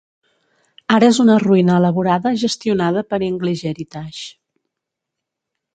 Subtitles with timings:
[0.95, 4.27] Ara és una ruïna elaborada gestionada per English-Heritage.